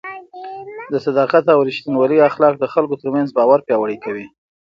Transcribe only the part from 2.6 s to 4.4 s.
خلکو ترمنځ باور پیاوړی کوي.